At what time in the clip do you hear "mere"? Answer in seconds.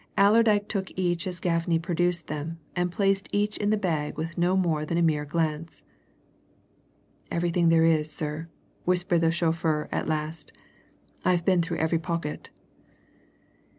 5.03-5.25